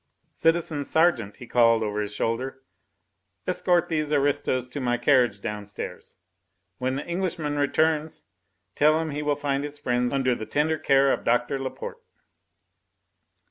[0.33, 2.63] Citizen sergeant," he called over his shoulder,
[3.45, 6.17] "escort these aristos to my carriage downstairs.
[6.79, 8.23] When the Englishman returns,
[8.73, 12.01] tell him he will find his friends under the tender care of Doctor Laporte.